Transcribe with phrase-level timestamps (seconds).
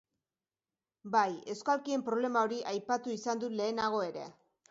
[1.15, 4.27] Bai, euskalkien problema hori aipatu izan dut lehenago ere.